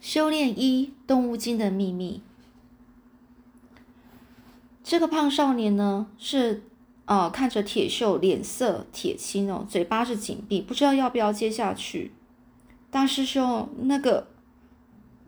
[0.00, 2.22] 修炼一《动物精的秘密》。
[4.82, 6.62] 这个胖少年呢，是
[7.04, 12.12] 呃看着铁锈脸色铁青哦，嘴巴是紧闭，不知道要不要接下去。
[12.90, 14.28] 大师兄，那个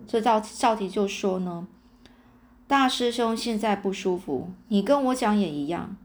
[0.09, 1.69] 这赵赵提就说呢，
[2.67, 5.97] 大师兄现在不舒服，你跟我讲也一样。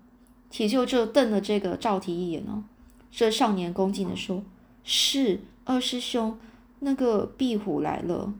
[0.49, 2.63] 铁锈就瞪了这个赵提一眼哦，
[3.11, 4.43] 这少年恭敬的说
[4.83, 6.37] ：“是二师兄，
[6.79, 8.33] 那个壁虎来了。”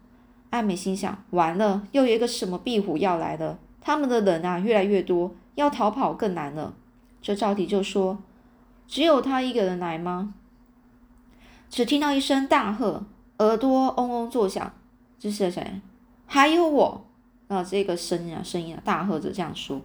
[0.57, 3.59] 艾美心想：完了，又有一个什么壁虎要来了。
[3.79, 6.73] 他们的人啊，越来越多，要逃跑更难了。
[7.21, 8.17] 这赵迪就说
[8.87, 10.33] ：“只有他一个人来吗？”
[11.69, 13.03] 只听到一声大喝，
[13.37, 14.73] 耳朵嗡嗡作响。
[15.19, 15.79] 这是谁？
[16.25, 17.05] 还有我。
[17.49, 19.81] 啊，这个声音啊，声音啊，大喝着这样说。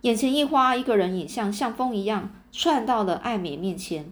[0.00, 4.10] 眼前一花，一个人影像像风一样窜到了艾美面前。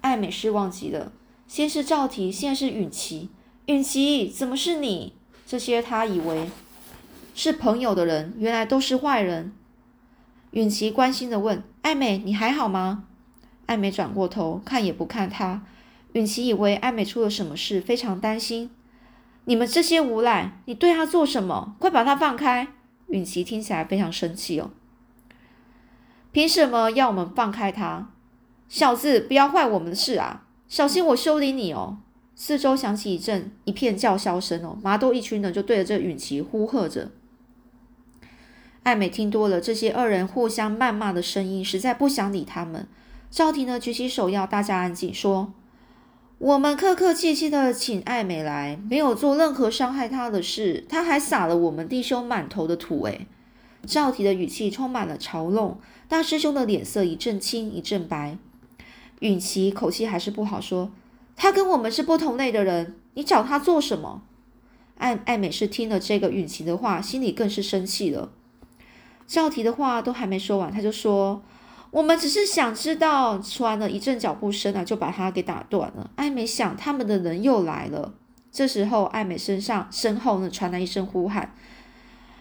[0.00, 1.12] 艾美失望极了。
[1.46, 3.28] 先是赵提，现在是允琪。
[3.66, 5.14] 允琪，怎么是你？
[5.46, 6.50] 这些他以为
[7.34, 9.52] 是朋友的人，原来都是坏人。
[10.50, 13.04] 允琪关心的问：“艾美，你还好吗？”
[13.66, 15.62] 艾美转过头，看也不看他。
[16.12, 18.70] 允琪以为艾美出了什么事，非常担心。
[19.46, 21.74] 你们这些无赖，你对他做什么？
[21.78, 22.68] 快把他放开！
[23.08, 24.70] 允琪听起来非常生气哦。
[26.32, 28.10] 凭什么要我们放开他？
[28.68, 30.44] 小子，不要坏我们的事啊！
[30.68, 31.98] 小心我修理你哦！
[32.36, 37.10] 四周响起一阵一片叫嚣声哦，麻豆一群人就对着这允琪呼喝着。
[38.82, 42.86] 艾美听多了这些二人互相谩骂的声音，实在不想理他们。
[43.30, 45.54] 赵婷呢，举起手要大家安静，说
[46.38, 53.26] ：“我们客客气气的请艾美来，没有做任何伤害她的事，她还撒了我们弟兄满头的土。”诶
[53.86, 58.36] 赵提的语气充满了嘲弄，大师兄的脸色一阵青一阵白。
[59.20, 60.90] 允琪口气还是不好，说。
[61.36, 64.22] 他跟我们是不同类的人，你找他做什么？
[64.96, 68.30] 艾艾美是听了这个允晴的话，心里更是生气了。
[69.26, 71.42] 赵提的话都还没说完，他就说
[71.90, 76.10] ：“我们只是想知道。”传了一阵脚步声啊，就把他给打断了。
[76.16, 78.14] 艾美想，他们的人又来了。
[78.52, 81.54] 这时候，艾美身上身后呢传来一声呼喊：“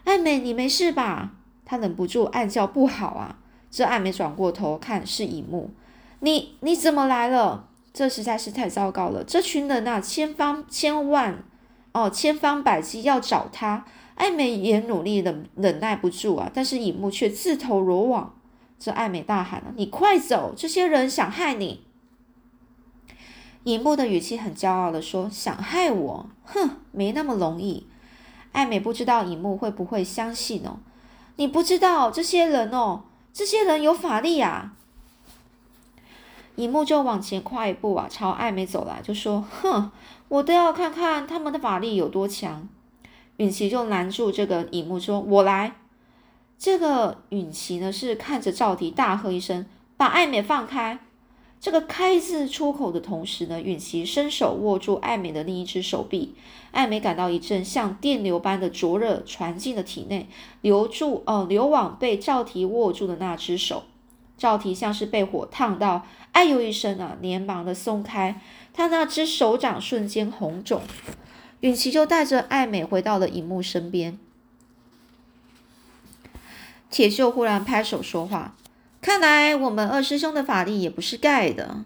[0.06, 1.32] 艾美，你没事吧？”
[1.66, 3.40] 他忍不住暗叫：“不好啊！”
[3.72, 5.72] 这艾美转过头看，是尹木。
[6.20, 7.70] 你你怎么来了？
[7.94, 9.24] 这实在是太糟糕了！
[9.24, 11.44] 这群人呐，千方千万
[11.92, 13.86] 哦，千方百计要找他。
[14.16, 18.36] 艾美也努力忍忍耐不住啊，但是尹木却自投罗网。
[18.80, 20.54] 这艾美大喊了：“你快走！
[20.58, 21.84] 这些人想害你！”
[23.66, 26.30] 尹木的语气很骄傲的说：“想害我？
[26.44, 27.88] 哼，没那么容易。”
[28.52, 30.80] 艾美不知道尹木会不会相信哦。
[31.38, 34.74] 你不知道这些人哦，这些人有法力呀。
[36.56, 39.92] 尹木就往前跨一步啊，朝艾美走来，就说：“哼，
[40.28, 42.68] 我都要看看他们的法力有多强。”
[43.38, 45.76] 允琪就拦住这个尹木说：“我来。”
[46.60, 49.66] 这个允琪呢是看着赵迪大喝一声
[49.98, 51.00] ：“把艾美放开！”
[51.60, 56.36] 这个“开”字出口的同时呢，允琪伸手握住艾美的另一只手臂，
[56.72, 60.30] 艾美感到一阵像电流般的灼热传进了体内，
[60.62, 63.84] 留住哦，流往被赵提握住的那只手。
[64.44, 68.42] 赵提像是被火烫到，哎呦一声啊，连忙的松开
[68.74, 70.82] 他那只手掌，瞬间红肿。
[71.62, 74.20] 允琪就带着艾美回到了荧幕身边。
[76.90, 78.54] 铁锈忽然拍手说话
[79.00, 81.86] ：“看来我们二师兄的法力也不是盖的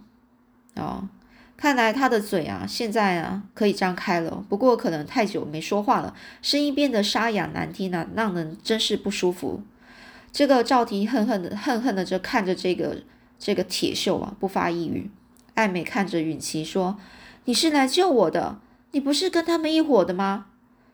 [0.77, 1.07] 哦。
[1.55, 9.61] 看来他的嘴啊，现在啊可以张开了，不过可能太久没说话了，声音变得沙哑难听啊，让人真是不舒服。”
[10.31, 13.01] 这个赵提恨恨的恨恨的就看着这个
[13.39, 15.09] 这个铁锈啊，不发一语。
[15.55, 16.97] 艾美看着允琪说
[17.45, 18.59] ：“你是来救我的，
[18.91, 20.47] 你不是跟他们一伙的吗？”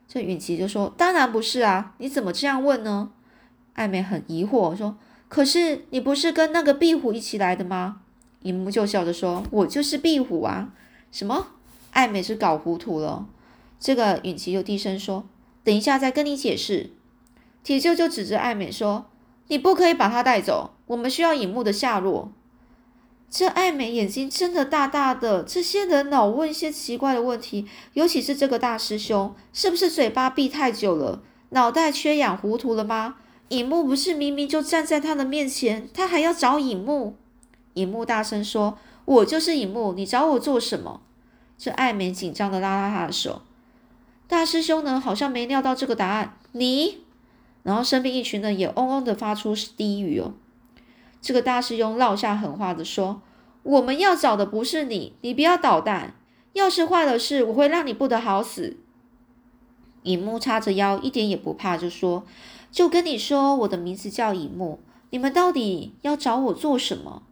[0.07, 3.11] 这允琪就说：“当然不是啊，你怎么这样问呢？”
[3.73, 8.01] 艾美很疑惑说：“可是你不是跟那个壁虎一起来的吗？”
[8.43, 10.71] 银木就笑着说：“我就是壁虎啊！”
[11.11, 11.47] 什么？
[11.91, 13.27] 艾美是搞糊涂了。
[13.79, 15.25] 这个允琪就低声说
[15.65, 16.91] ：“等一下再跟你解释。”
[17.63, 19.07] 铁锈就指着艾美说。
[19.47, 22.31] 你不可以把他带走，我们需要影木的下落。
[23.29, 33.15] 这艾美眼睛睁得大大的，这些人老问一些奇怪的问题，尤其是这个大师兄，是不是嘴巴闭太久了，脑袋缺氧糊涂了吗？
[33.49, 37.15] 影木不是明明就站在他的面前，他还要找影木？
[37.73, 41.01] 影木大声说：“我就是影木，你找我做什么？”
[41.57, 43.41] 这艾美紧张的拉拉他的手。
[44.27, 46.37] 大师兄呢，好像没料到这个答案。
[46.51, 47.03] 你。
[47.63, 50.33] 然后身边一群人也嗡嗡的发出低语哦。
[51.21, 53.21] 这个大师兄落下狠话的说
[53.63, 56.15] ：“我们要找的不是你，你不要捣蛋。
[56.51, 58.77] 要是坏了事，我会让你不得好死。”
[60.03, 62.25] 尹木叉着腰，一点也不怕，就说
[62.69, 64.79] ：“就跟你说，我的名字叫尹木，
[65.11, 67.23] 你们到底要找我做什么？”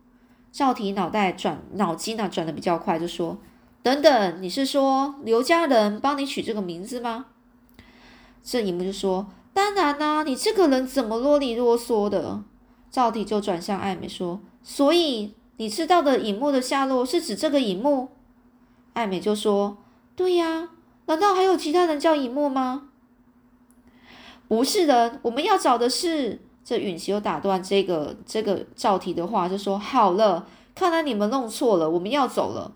[0.53, 3.37] 赵提脑袋转脑筋呢，转的比较快，就说
[3.83, 7.25] ：“等等，你是说刘家人帮你取这个名字吗？”
[8.41, 12.44] 这尹木就说：“当然啦，你这个人怎么啰里啰嗦的？”
[12.89, 18.09] 赵提就转向艾美说：“所以你知道的影木的下落是指这个影木？”
[18.94, 19.77] 艾美就说
[20.15, 20.69] ：“对呀。”
[21.07, 22.83] 难道还有其他人叫尹墨吗？
[24.48, 32.74] 不是的，我们要找的是这允琪又打断这个这个赵提的话，就说：“好了，看来你们弄错了，我们要走了。”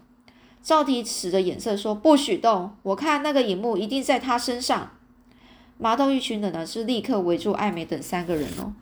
[0.62, 2.72] 赵提使着眼色说：“不许动！
[2.84, 4.92] 我看那个尹木一定在他身上。”
[5.78, 8.74] 麻豆一群人呢是立刻围住艾美等三个人哦。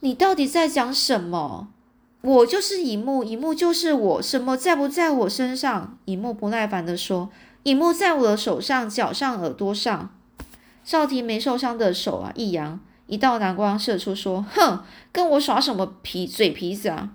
[0.00, 1.68] 你到底在讲什么？
[2.20, 5.98] 我就是尹木，尹木就是我，什么在不在我身上？
[6.06, 7.30] 尹木不耐烦的说。
[7.64, 10.10] 荧幕在我的手上、脚上、耳朵上。
[10.84, 14.82] 赵提没受伤的手啊，一扬，一道蓝光射出，说：“哼，
[15.12, 17.10] 跟我耍什么皮嘴皮子啊！”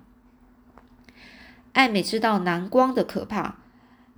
[1.72, 3.56] 艾美知道蓝光的可怕，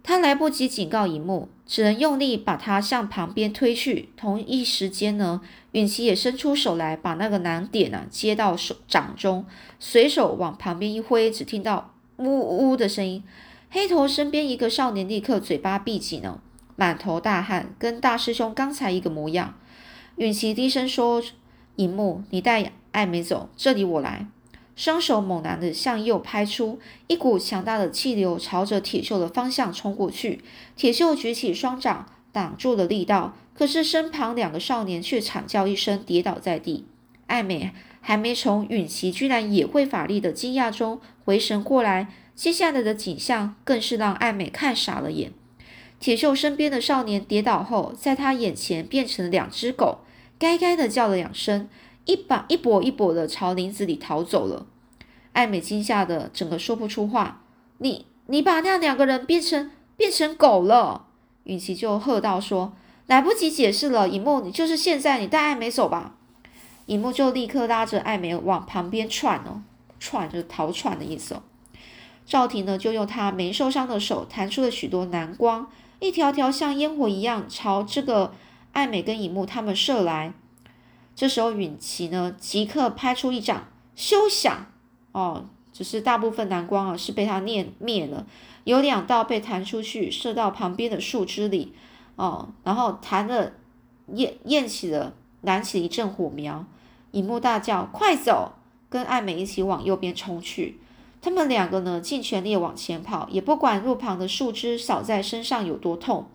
[0.09, 4.11] 他来不及警告荧幕，只能用力把他向旁边推去。
[4.17, 5.41] 同一时间呢，
[5.73, 9.45] 允琪也伸出手来，把那个难点啊接到手掌中，
[9.81, 13.25] 随手往旁边一挥，只听到呜呜的声音。
[13.69, 16.41] 黑头身边一个少年立刻嘴巴闭紧了，
[16.77, 19.57] 满头大汗，跟大师兄刚才一个模样。
[20.19, 21.21] 允琪低声说
[21.75, 24.29] ：“银木，你带艾美走，这里我来。”
[24.77, 26.79] 双手猛然的向右拍出，
[27.09, 30.43] 一股强大的气流朝着铁锈的方向冲过去。
[30.77, 36.85] 铁锈举起双掌挡住了力道，可是身旁两个少年却惨叫一声，跌倒在地。
[37.27, 42.09] 艾美还没从允琪居然也会法力的惊讶中回神过来。
[42.35, 45.33] 接下来的景象更是让艾美看傻了眼。
[45.99, 50.01] 铁锈身边的少年跌倒后，在他眼前变成了两只狗，
[50.39, 51.67] 该该的叫了两声，
[52.07, 54.67] 一把一跛一跛的朝林子里逃走了。
[55.33, 57.43] 艾美惊吓的整个说不出话。
[57.79, 61.07] 你你把那两个人变成变成狗了？
[61.45, 62.73] 允琪就喝道说
[63.07, 66.15] ：“来不及解释了，尹木，你就是现在，你带艾美走吧。”
[66.87, 69.63] 尹木就立刻拉着艾美往旁边窜哦，
[70.01, 71.43] 窜就是逃窜的意思哦。
[72.25, 75.71] 赵婷呢，就用她没受伤的手弹出了许多蓝光，
[76.01, 78.33] 一条条像烟火一样朝这个
[78.73, 80.33] 艾美跟尹木他们射来。
[81.17, 83.65] 这时候允琪呢，即刻拍出一掌，
[83.97, 84.67] 休想！
[85.13, 88.27] 哦，只是大部分蓝光啊是被他灭灭了，
[88.65, 91.73] 有两道被弹出去，射到旁边的树枝里，
[92.17, 93.53] 哦，然后弹了
[94.09, 96.67] 焰焰起了，燃起一阵火苗。
[97.13, 98.53] 尹木大叫：“快走！”
[98.91, 100.79] 跟艾美一起往右边冲去。
[101.23, 106.29] 他们两个呢，尽全力往前跑，也不管路旁的树枝扫在身上有多痛，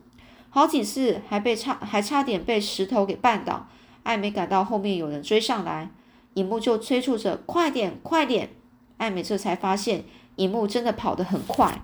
[0.50, 3.68] 好几次还被差还差点被石头给绊倒。
[4.04, 5.90] 艾美感到后面有人追上来，
[6.34, 8.50] 尹木就催促着：“快点，快点！”
[8.98, 10.04] 艾美这才发现，
[10.36, 11.82] 尹木真的跑得很快。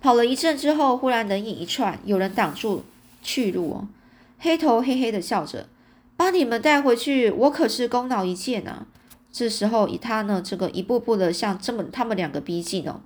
[0.00, 2.84] 跑了一阵之后，忽然人影一串，有人挡住
[3.22, 3.84] 去路。
[4.38, 5.68] 黑头嘿嘿的笑着
[6.16, 8.86] ：“把你们带回去，我可是功劳一件呢。”
[9.32, 13.00] 这时候，以他呢，这个一步步的向这么他们两个逼近哦，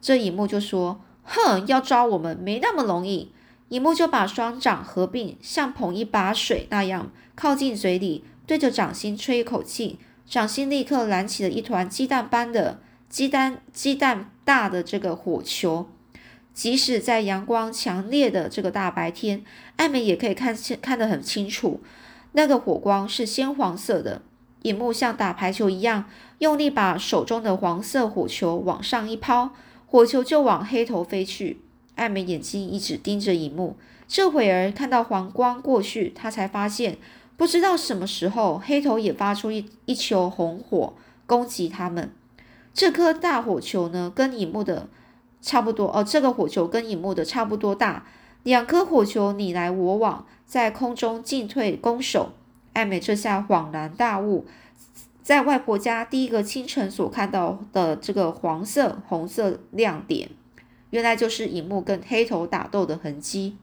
[0.00, 3.32] 这一幕就说：“哼，要抓我们没那么容易。”
[3.74, 15.88] 一幕就把双掌合并，像捧一把水那样靠近嘴里，对着掌心吹一口气，掌心立刻燃起了一团鸡蛋般的鸡蛋鸡蛋大的这个火球。
[16.52, 19.44] 即使在阳光强烈的这个大白天，
[19.74, 21.80] 艾美也可以看清看得很清楚，
[22.30, 24.22] 那个火光是鲜黄色的。
[24.62, 26.04] 荧幕像打排球一样，
[26.38, 29.50] 用力把手中的黄色火球往上一抛，
[29.84, 31.60] 火球就往黑头飞去。
[31.94, 33.76] 艾美眼睛一直盯着荧幕，
[34.08, 36.98] 这会儿看到黄光过去，她才发现，
[37.36, 40.94] 不知道什么时候，黑头也发出一一球红火
[41.26, 42.10] 攻击他们。
[42.72, 44.88] 这颗大火球呢，跟荧幕的
[45.40, 48.06] 差不多哦，这个火球跟荧幕的差不多大，
[48.42, 52.32] 两颗火球你来我往，在空中进退攻守。
[52.72, 54.46] 艾美这下恍然大悟，
[55.22, 60.30] 在外婆家第一个清晨所看到的这个黄色、红色亮点，
[60.94, 63.56] 原来就是影幕跟黑头打斗的痕迹。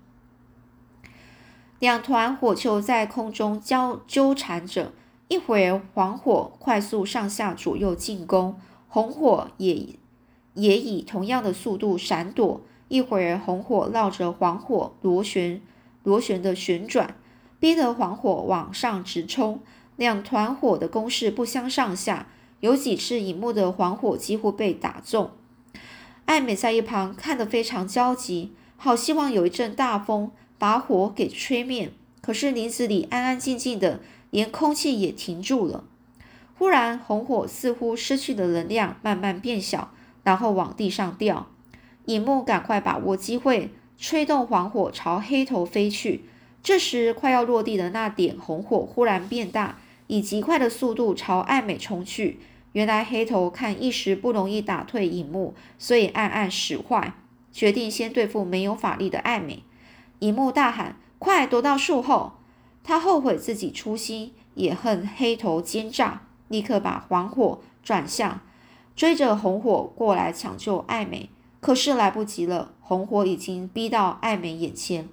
[1.79, 4.91] 两团火球在空中交纠缠着，
[5.29, 8.59] 一会儿黄火快速上下左右进攻，
[8.89, 9.88] 红火也
[10.55, 15.61] 也以同样的速度闪躲；一会儿红火绕着黄火螺旋
[16.03, 17.15] 螺旋的旋转。
[17.61, 19.61] 逼得黄火往上直冲，
[19.95, 22.27] 两团火的攻势不相上下，
[22.59, 25.31] 有几次影幕的黄火几乎被打中。
[26.25, 31.91] 艾美在一旁看得非常焦急，好希望有一阵大风把火给吹灭。
[32.21, 33.99] 可是林子里安安静静的，
[34.29, 35.83] 连空气也停住了。
[36.57, 39.91] 忽然，红火似乎失去了能量，慢慢变小，
[40.23, 41.47] 然后往地上掉。
[42.05, 46.25] 尹木赶快把握机会，吹动黄火朝黑头飞去。
[46.61, 52.39] 这时，快要落地的那点红火忽然变大，以极快的速度朝艾美冲去。
[52.73, 57.13] 原来黑头看一时不容易打退影木，所以暗暗使坏，
[57.51, 59.63] 决定先对付没有法力的艾美。
[60.19, 62.33] 影木大喊：“快躲到树后！”
[62.83, 68.41] 他后悔自己粗心，也恨黑头奸诈，立刻把黄火转向，
[68.95, 71.29] 追着红火过来抢救艾美。
[71.59, 75.07] 可是来不及了，红火已经逼到艾美眼前。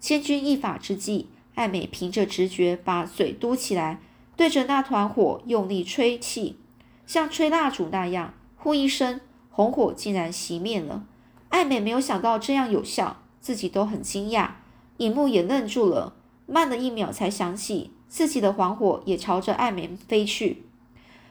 [0.00, 4.00] 千钧一发之际，艾美凭着直觉把嘴嘟起来，
[4.36, 6.58] 对着那团火用力吹气。
[7.08, 9.18] 像吹蜡烛那样，呼一声，
[9.50, 11.06] 红火竟然熄灭了。
[11.48, 14.50] 艾美没有想到这样有效，自己都很惊讶。
[14.98, 16.12] 尹木也愣住了，
[16.44, 20.64] 慢了一秒才想起自己的黄火也朝着艾美飞去。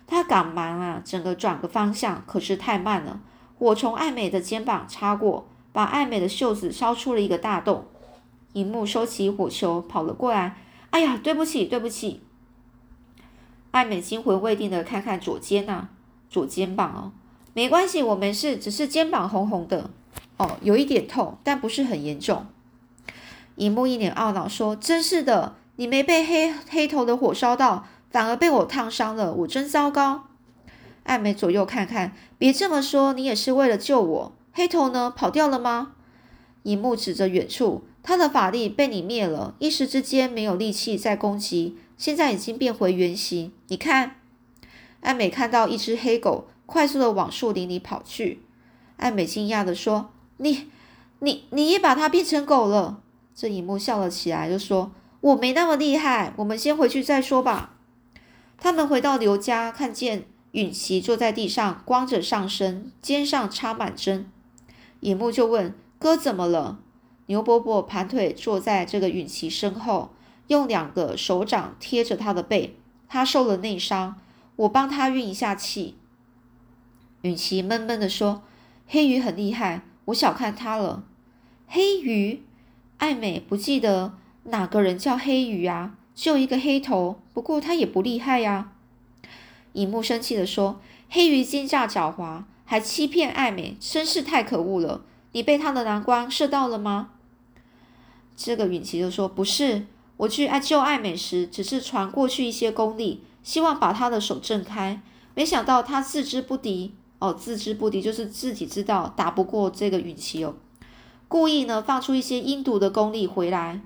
[0.07, 3.21] 他赶忙啊，整个转个方向，可是太慢了，
[3.59, 7.85] 火从艾美的肩膀擦过，把艾美的袖子烧出了一个大洞。
[8.53, 10.57] 尹木收起火球，跑了过来。
[10.89, 12.23] 哎呀，对不起，对不起。
[13.71, 15.89] 艾美惊魂未定的看看左肩呐，
[16.29, 17.11] 左肩膀哦，
[17.53, 19.89] 没关系，我没事，只是肩膀红红的
[20.37, 22.45] 哦，有一点痛，但不是很严重。
[23.55, 30.25] 尹木一脸懊恼说：“真是的，你没被黑黑头的火烧到，反而被我烫伤了，我真糟糕。”
[31.03, 34.31] 艾美左右看看，别这么说，你也是为了救我。
[34.51, 35.93] 黑头呢，跑掉了吗？
[36.63, 41.77] 尹木指着远处，他的法力被你灭了，一时之间没有力气再攻击。
[41.97, 44.17] 现在已经变回原形，你看，
[45.01, 48.43] 艾美看到一只黑狗快速的往树林里跑去。
[48.97, 50.67] 艾美惊讶的说：“你、
[51.19, 53.01] 你、你也把它变成狗了？”
[53.35, 57.73] 这一幕笑了起来，就说：“我没那么厉害，我们先回去再说吧。”
[58.59, 64.31] 他们回到刘家，看见允琪坐在地上，光着上身，肩上插满针。
[65.01, 66.79] 尹木就问：“哥怎么了？”
[67.27, 70.11] 牛伯伯盘腿坐在这个允琪身后。
[70.47, 72.75] 用两个手掌贴着他的背，
[73.07, 74.15] 他受了内伤，
[74.55, 75.95] 我帮他运一下气。
[77.21, 78.43] 允琪闷闷地说
[78.87, 81.03] ：“黑鱼很厉害，我小看他了。”
[81.67, 82.43] 黑鱼，
[82.97, 84.13] 爱美不记得
[84.45, 85.95] 哪个人叫黑鱼啊？
[86.15, 88.71] 就一个黑头，不过他也不厉害呀。
[89.73, 95.01] 尹木生气地说：“黑鱼奸诈狡猾，还欺骗爱美，真是太可恶了！
[95.33, 97.09] 你被他的蓝光射到了吗？”
[98.35, 99.85] 这个允琪就说：“不是。”
[100.17, 105.01] 我去爱救爱美时，只是传过去一些功力，希望把他的手震开。
[105.35, 110.55] 没想到他自知不敌哦，自知不敌就是自己知道打不过这个允琪哦，
[111.27, 113.81] 故意呢放出一些阴毒的功力回来。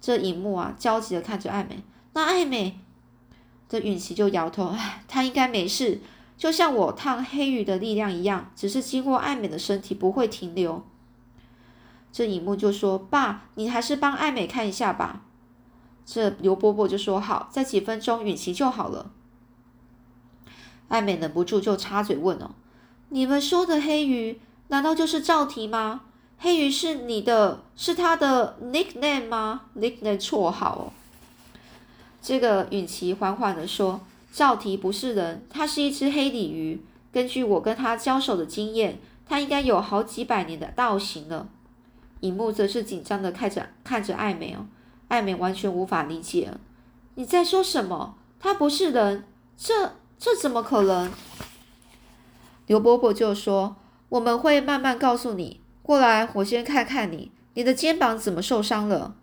[0.00, 1.82] 这一幕啊，焦急的看着爱美。
[2.12, 2.78] 那爱美，
[3.68, 6.00] 这允琪就摇头，唉，他应该没事，
[6.38, 10.84] 就像我烫黑鱼的力量一样，只是经过爱美的身体不会停留。
[12.12, 15.22] 这一幕就说：“爸，你还是帮爱美看一下吧。”
[16.06, 19.10] 这刘伯伯就说：“好，在几分钟允琪就好了。”
[20.86, 22.52] 艾美忍不住就插嘴问：“哦，
[23.08, 26.02] 你们说的黑鱼难道就是赵提吗？
[26.38, 30.92] 黑鱼是你的，是他的 nickname 吗？nickname 绰号哦。”
[32.22, 34.00] 这个允琪缓缓的说
[34.32, 36.80] ：“赵提不是人，他是一只黑鲤鱼。
[37.12, 41.48] 根据我跟他交手的经验，他应该有好几百年的道行了。”
[42.20, 44.66] 尹木则是紧张的看着看着艾美哦。
[45.08, 46.52] 艾美完全无法理解，
[47.14, 48.16] 你在说什么？
[48.38, 49.24] 他不是人，
[49.56, 51.10] 这这怎么可能？
[52.66, 53.76] 刘伯伯就说
[54.10, 55.60] ：“我们会慢慢告诉你。
[55.82, 59.14] 过来，我先看看你，你的肩膀怎么受伤了？”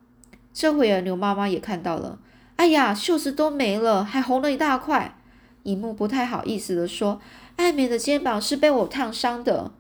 [0.54, 2.20] 这会儿刘妈妈也看到了，
[2.56, 5.18] 哎呀，袖子都没了，还红了一大块。
[5.64, 7.20] 尹木不太好意思的说
[7.58, 9.72] ：“艾美的肩膀是被我烫伤的。”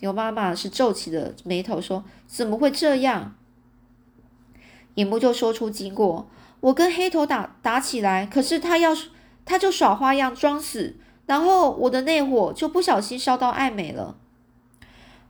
[0.00, 3.34] 刘妈妈是皱起了眉头说：“怎么会这样？”
[4.96, 6.28] 尹木就说出经过，
[6.60, 8.94] 我跟黑头打打起来，可是他要
[9.46, 14.16] 他就耍花样装死，然后我的内火就不小心烧到爱美了。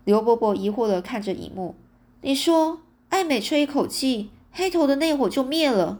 [0.04, 1.74] 刘伯伯疑惑的看着尹木，
[2.22, 5.98] 你说爱美吹一口气，黑头的内火就灭了？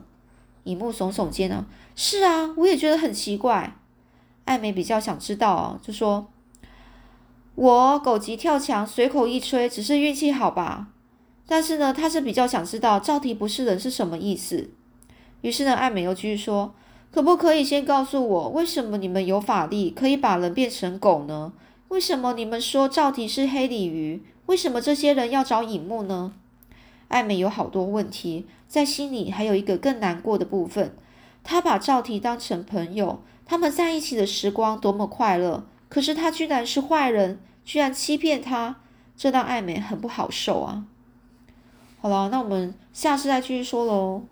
[0.65, 3.77] 尹木耸耸肩啊，是啊，我也觉得很奇怪。
[4.45, 6.29] 爱美比较想知道啊，就说
[7.57, 10.89] 我狗急跳墙，随口一吹，只是运气好吧？
[11.47, 14.69] 但是呢，他是比较想知道赵提不是人是什么意思。
[15.43, 16.75] 于是呢，艾美又继续说
[17.13, 21.53] ：“可不可以先告诉我，为什么你们有法力可以把人变成狗呢？
[21.89, 24.23] 为什么你们说赵提是黑鲤鱼？
[24.47, 26.33] 为什么这些人要找影木呢？”
[27.09, 30.97] 艾美有好多问题，在心里还有一个更难过的部分。
[31.45, 35.65] 她把赵提当成朋友，他们在一起的时光多么快乐。
[35.89, 38.81] 可是他居然是坏人，居然欺骗她，
[39.17, 40.85] 这让艾美很不好受啊。
[42.01, 44.23] 好了那我们下次再继续说喽